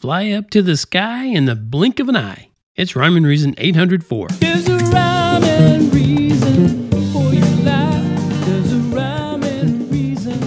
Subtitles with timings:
[0.00, 2.50] fly up to the sky in the blink of an eye.
[2.76, 4.28] It's Rhyme and Reason 804.
[4.28, 8.46] There's a rhyme and reason for your life.
[8.46, 10.40] There's a rhyme and reason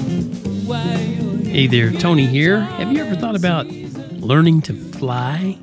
[0.66, 0.96] why.
[1.44, 2.62] Hey there, Tony here.
[2.62, 5.58] Have you ever thought about learning to fly?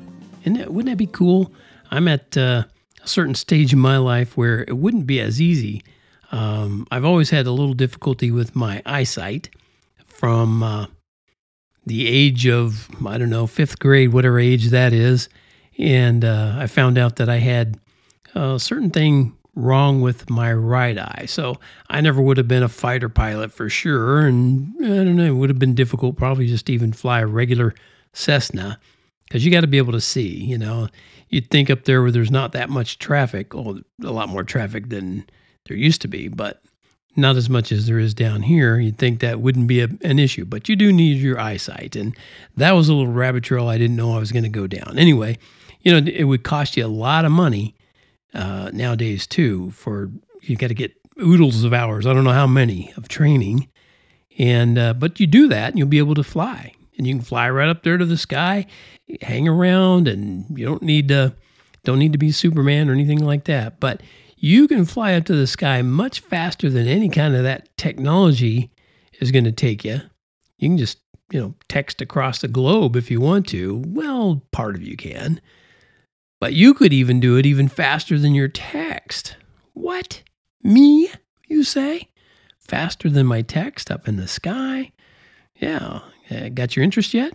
[0.45, 1.51] That, wouldn't that be cool?
[1.89, 2.65] I'm at uh,
[3.03, 5.83] a certain stage in my life where it wouldn't be as easy.
[6.31, 9.49] Um, I've always had a little difficulty with my eyesight
[10.05, 10.85] from uh,
[11.89, 15.27] the age of, I don't know, fifth grade, whatever age that is.
[15.77, 17.79] And uh, I found out that I had
[18.35, 21.25] a certain thing wrong with my right eye.
[21.27, 21.59] So
[21.89, 24.19] I never would have been a fighter pilot for sure.
[24.19, 27.27] And I don't know, it would have been difficult probably just to even fly a
[27.27, 27.73] regular
[28.13, 28.79] Cessna
[29.25, 30.89] because you got to be able to see, you know.
[31.29, 34.89] You'd think up there where there's not that much traffic, well, a lot more traffic
[34.89, 35.29] than
[35.65, 36.61] there used to be, but
[37.15, 38.79] not as much as there is down here.
[38.79, 41.95] You'd think that wouldn't be a, an issue, but you do need your eyesight.
[41.95, 42.15] And
[42.55, 44.97] that was a little rabbit trail I didn't know I was going to go down.
[44.97, 45.37] Anyway,
[45.81, 47.75] you know, it would cost you a lot of money
[48.33, 49.71] uh, nowadays too.
[49.71, 50.11] For
[50.41, 52.05] you got to get oodles of hours.
[52.05, 53.67] I don't know how many of training,
[54.37, 57.23] and uh, but you do that, and you'll be able to fly, and you can
[57.23, 58.65] fly right up there to the sky,
[59.21, 61.33] hang around, and you don't need to
[61.83, 63.79] don't need to be Superman or anything like that.
[63.79, 64.01] But
[64.39, 68.71] you can fly up to the sky much faster than any kind of that technology
[69.19, 70.01] is going to take you.
[70.57, 70.99] You can just
[71.31, 73.83] you know text across the globe if you want to.
[73.85, 75.41] Well, part of you can.
[76.39, 79.35] But you could even do it even faster than your text.
[79.73, 80.23] What?
[80.63, 81.09] Me,
[81.47, 82.07] you say?
[82.57, 84.93] Faster than my text up in the sky?
[85.55, 85.99] Yeah.
[86.31, 87.33] Uh, got your interest yet?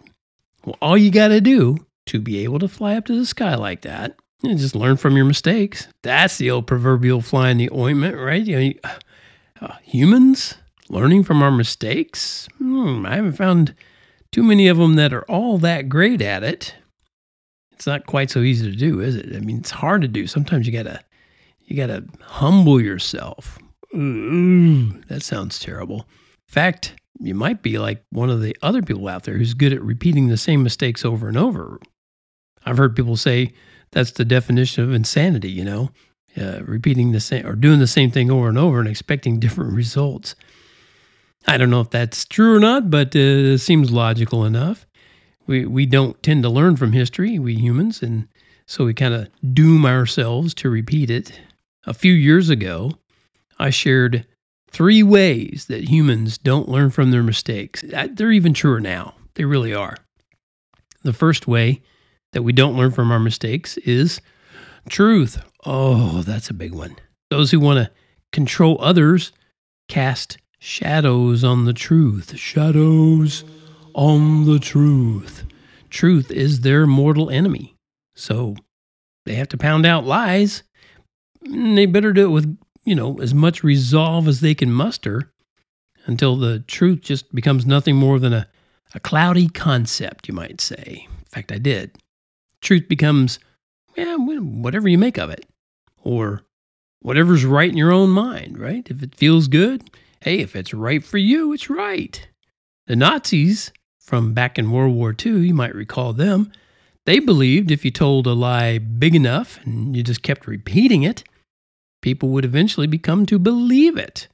[0.64, 3.56] Well, all you got to do to be able to fly up to the sky
[3.56, 5.88] like that is just learn from your mistakes.
[6.02, 8.44] That's the old proverbial fly in the ointment, right?
[8.44, 8.78] You know, you-
[9.60, 10.54] uh, humans
[10.88, 12.48] learning from our mistakes?
[12.58, 13.74] Hmm, I haven't found
[14.32, 16.74] too many of them that are all that great at it
[17.72, 19.34] it's not quite so easy to do, is it?
[19.34, 20.26] I mean, it's hard to do.
[20.28, 21.00] Sometimes you gotta
[21.64, 23.58] you gotta humble yourself.
[23.92, 26.06] That sounds terrible.
[26.48, 29.72] In fact, you might be like one of the other people out there who's good
[29.72, 31.80] at repeating the same mistakes over and over.
[32.64, 33.52] I've heard people say
[33.94, 35.50] that's the definition of insanity.
[35.50, 35.90] You know,
[36.38, 39.72] uh, repeating the same or doing the same thing over and over and expecting different
[39.72, 40.34] results.
[41.46, 44.86] I don't know if that's true or not, but uh, it seems logical enough
[45.46, 48.28] we we don't tend to learn from history, we humans, and
[48.66, 51.40] so we kind of doom ourselves to repeat it.
[51.86, 52.92] A few years ago,
[53.58, 54.26] I shared
[54.70, 57.84] three ways that humans don't learn from their mistakes.
[57.86, 59.14] They're even truer now.
[59.34, 59.96] They really are.
[61.02, 61.82] The first way
[62.34, 64.20] that we don't learn from our mistakes is
[64.88, 65.42] truth.
[65.64, 66.96] Oh, that's a big one.
[67.30, 67.90] Those who want to
[68.32, 69.32] control others
[69.88, 72.36] cast shadows on the truth.
[72.36, 73.44] Shadows
[73.94, 75.44] on the truth.
[75.88, 77.76] Truth is their mortal enemy.
[78.14, 78.56] So
[79.24, 80.64] they have to pound out lies.
[81.44, 85.30] And they better do it with, you know, as much resolve as they can muster
[86.06, 88.48] until the truth just becomes nothing more than a,
[88.94, 91.06] a cloudy concept, you might say.
[91.08, 91.96] In fact, I did.
[92.64, 93.38] Truth becomes,
[93.94, 95.46] yeah, whatever you make of it,
[96.02, 96.42] or
[97.00, 98.86] whatever's right in your own mind, right?
[98.90, 102.26] If it feels good, hey, if it's right for you, it's right.
[102.86, 106.50] The Nazis from back in World War II, you might recall them,
[107.04, 111.22] they believed if you told a lie big enough and you just kept repeating it,
[112.00, 114.28] people would eventually become to believe it.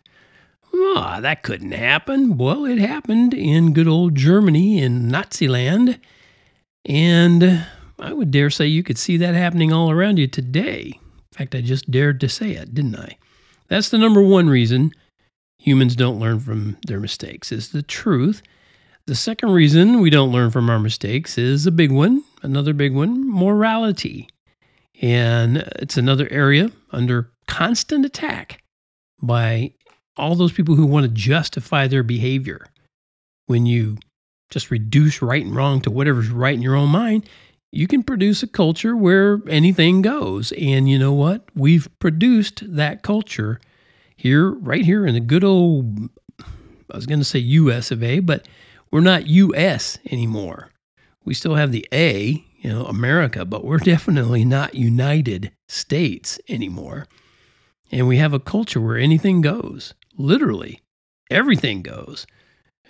[0.72, 2.36] Ah, that couldn't happen.
[2.38, 5.98] Well, it happened in good old Germany in Nazi land.
[6.84, 7.66] And
[8.00, 10.98] I would dare say you could see that happening all around you today.
[10.98, 13.16] In fact, I just dared to say it, didn't I?
[13.68, 14.92] That's the number one reason
[15.58, 18.42] humans don't learn from their mistakes is the truth.
[19.06, 22.94] The second reason we don't learn from our mistakes is a big one, another big
[22.94, 24.28] one, morality.
[25.02, 28.62] And it's another area under constant attack
[29.20, 29.72] by
[30.16, 32.66] all those people who want to justify their behavior.
[33.46, 33.98] When you
[34.50, 37.28] just reduce right and wrong to whatever's right in your own mind,
[37.72, 40.52] you can produce a culture where anything goes.
[40.52, 41.44] And you know what?
[41.54, 43.60] We've produced that culture
[44.16, 48.20] here, right here in the good old, I was going to say US of A,
[48.20, 48.46] but
[48.90, 50.70] we're not US anymore.
[51.24, 57.06] We still have the A, you know, America, but we're definitely not United States anymore.
[57.92, 60.80] And we have a culture where anything goes, literally,
[61.30, 62.26] everything goes.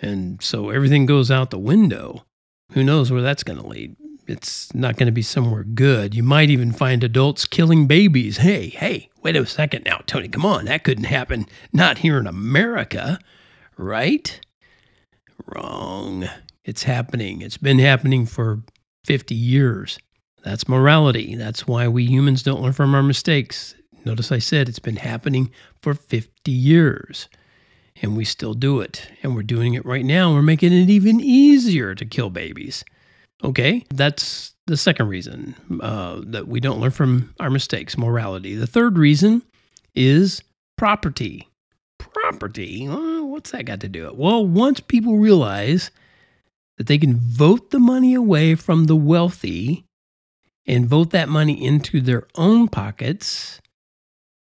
[0.01, 2.25] And so everything goes out the window.
[2.73, 3.95] Who knows where that's going to lead?
[4.31, 6.15] It's not going to be somewhere good.
[6.15, 8.37] You might even find adults killing babies.
[8.37, 10.65] Hey, hey, wait a second now, Tony, come on.
[10.65, 11.45] That couldn't happen.
[11.73, 13.19] Not here in America,
[13.77, 14.39] right?
[15.45, 16.29] Wrong.
[16.63, 17.41] It's happening.
[17.41, 18.63] It's been happening for
[19.05, 19.99] 50 years.
[20.43, 21.35] That's morality.
[21.35, 23.75] That's why we humans don't learn from our mistakes.
[24.05, 25.51] Notice I said it's been happening
[25.81, 27.27] for 50 years
[28.01, 29.07] and we still do it.
[29.21, 30.33] And we're doing it right now.
[30.33, 32.83] We're making it even easier to kill babies.
[33.43, 38.55] Okay, that's the second reason uh, that we don't learn from our mistakes morality.
[38.55, 39.41] The third reason
[39.95, 40.43] is
[40.77, 41.47] property.
[41.99, 42.85] Property?
[42.85, 44.15] What's that got to do it?
[44.15, 45.91] Well, once people realize
[46.77, 49.85] that they can vote the money away from the wealthy
[50.67, 53.59] and vote that money into their own pockets,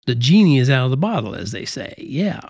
[0.06, 1.94] the genie is out of the bottle, as they say.
[1.98, 2.41] Yeah.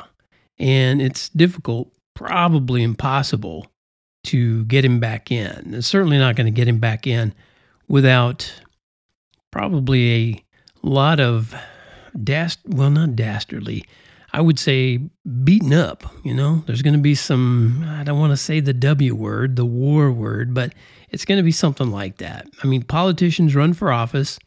[0.59, 3.67] And it's difficult, probably impossible,
[4.25, 5.73] to get him back in.
[5.73, 7.33] It's certainly not going to get him back in
[7.87, 8.53] without
[9.51, 10.45] probably
[10.83, 11.55] a lot of
[12.23, 13.83] dast well not dastardly
[14.31, 14.97] i would say
[15.43, 16.63] beaten up you know?
[16.65, 20.11] There's going to be some i don't want to say the w word the war
[20.11, 20.73] word but
[21.15, 22.45] it's going to be something like that.
[22.61, 24.37] I mean politicians run for office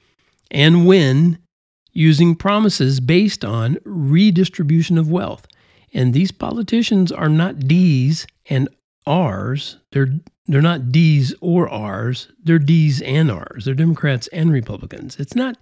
[0.51, 1.39] and win
[1.93, 5.47] using promises based on redistribution of wealth.
[5.95, 8.69] And these politicians are not d's and
[9.09, 12.29] r's they're they're not D's or R's.
[12.43, 13.67] They're D's and R's.
[13.67, 15.21] They're Democrats and Republicans.
[15.21, 15.59] It's not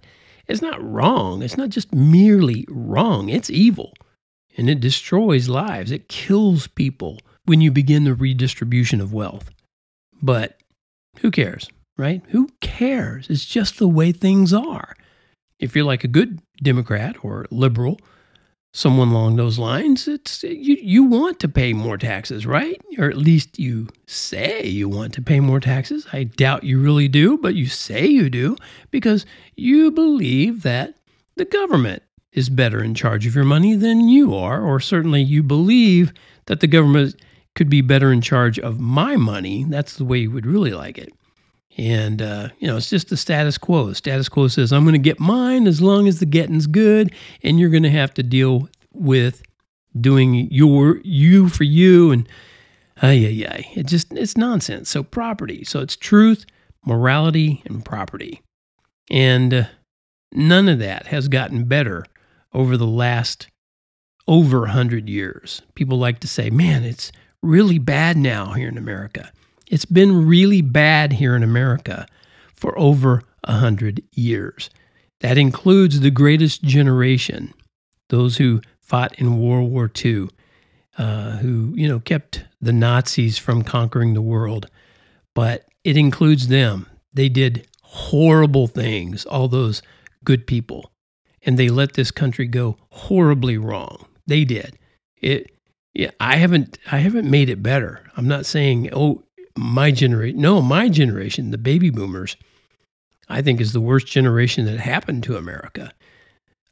[0.47, 1.43] it's not wrong.
[1.43, 3.27] It's not just merely wrong.
[3.27, 3.93] It's evil.
[4.55, 5.91] And it destroys lives.
[5.91, 9.51] It kills people when you begin the redistribution of wealth.
[10.21, 10.57] But
[11.19, 12.23] who cares, right?
[12.29, 13.29] Who cares?
[13.29, 14.95] It's just the way things are.
[15.59, 17.99] If you're like a good Democrat or liberal,
[18.73, 22.79] someone along those lines, it's you you want to pay more taxes, right?
[22.97, 26.07] Or at least you say you want to pay more taxes.
[26.13, 28.55] I doubt you really do, but you say you do
[28.91, 29.25] because
[29.55, 30.95] you believe that
[31.35, 35.41] the government is better in charge of your money than you are, or certainly you
[35.41, 36.13] believe
[36.45, 37.15] that the government
[37.55, 39.63] could be better in charge of my money.
[39.63, 41.11] That's the way you would really like it.
[41.77, 43.85] And, uh, you know, it's just the status quo.
[43.87, 47.13] The status quo says, I'm going to get mine as long as the getting's good,
[47.43, 49.43] and you're going to have to deal with
[49.99, 52.27] doing your you for you and
[53.01, 53.71] ay ay ay.
[53.75, 54.89] It just it's nonsense.
[54.89, 55.63] So property.
[55.63, 56.45] So it's truth,
[56.85, 58.41] morality, and property.
[59.09, 59.63] And uh,
[60.31, 62.05] none of that has gotten better
[62.53, 63.47] over the last
[64.27, 65.61] over 100 years.
[65.75, 69.31] People like to say, man, it's really bad now here in America.
[69.69, 72.07] It's been really bad here in America
[72.53, 74.69] for over a hundred years.
[75.21, 77.53] That includes the greatest generation,
[78.09, 80.29] those who fought in World War II,
[80.97, 84.69] uh, who you know kept the Nazis from conquering the world.
[85.33, 86.87] But it includes them.
[87.13, 89.25] They did horrible things.
[89.25, 89.81] All those
[90.23, 90.91] good people,
[91.41, 94.05] and they let this country go horribly wrong.
[94.27, 94.77] They did
[95.17, 95.51] it.
[95.93, 96.77] Yeah, I haven't.
[96.91, 98.03] I haven't made it better.
[98.15, 99.23] I'm not saying, oh,
[99.57, 102.37] my generation, no, my generation, the baby boomers,
[103.29, 105.91] I think is the worst generation that happened to America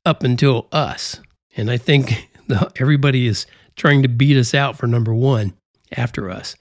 [0.05, 1.19] up until us.
[1.57, 3.45] And I think the, everybody is
[3.75, 5.53] trying to beat us out for number one
[5.95, 6.55] after us.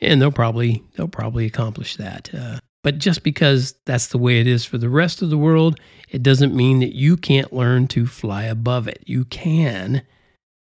[0.00, 2.30] And they'll probably they'll probably accomplish that.
[2.34, 5.80] Uh, but just because that's the way it is for the rest of the world,
[6.10, 9.02] it doesn't mean that you can't learn to fly above it.
[9.06, 10.02] You can,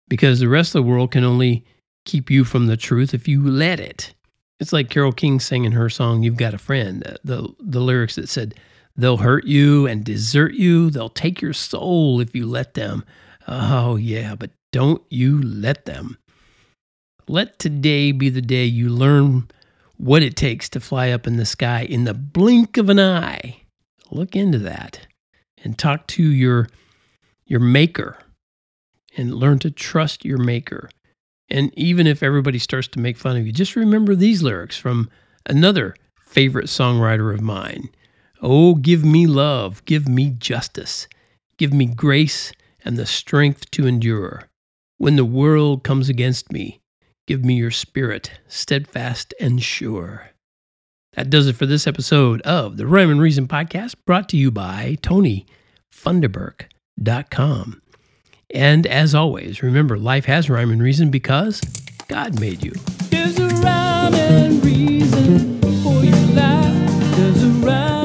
[0.07, 1.65] because the rest of the world can only
[2.05, 4.15] keep you from the truth if you let it.
[4.61, 8.17] It's like Carole King singing her song "You've Got a Friend." The, the, the lyrics
[8.17, 8.55] that said,
[8.95, 10.91] "They'll hurt you and desert you.
[10.91, 13.05] They'll take your soul if you let them."
[13.49, 16.19] Oh yeah, but don't you let them.
[17.27, 19.49] Let today be the day you learn
[19.97, 23.63] what it takes to fly up in the sky in the blink of an eye.
[24.11, 25.07] Look into that
[25.63, 26.69] and talk to your
[27.47, 28.19] your maker
[29.17, 30.91] and learn to trust your maker
[31.51, 35.11] and even if everybody starts to make fun of you, just remember these lyrics from
[35.47, 37.89] another favorite songwriter of mine.
[38.41, 41.09] Oh, give me love, give me justice,
[41.59, 42.53] give me grace
[42.85, 44.45] and the strength to endure.
[44.99, 46.81] When the world comes against me,
[47.27, 50.31] give me your spirit, steadfast and sure.
[51.15, 54.53] That does it for this episode of the Rhyme and Reason podcast, brought to you
[54.53, 57.83] by TonyFunderburk.com.
[58.53, 61.61] And as always, remember life has rhyme and reason because
[62.09, 62.73] God made you.
[63.11, 67.17] There's a rhyme and reason for your life.
[67.17, 68.00] There's a rhyme